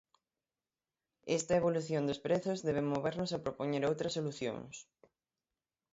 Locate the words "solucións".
4.17-4.73